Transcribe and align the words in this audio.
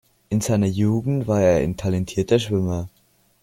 In 0.29 0.41
seiner 0.41 0.65
Jugend 0.65 1.27
war 1.27 1.41
er 1.43 1.57
ein 1.59 1.77
talentierter 1.77 2.39
Schwimmer. 2.39 2.89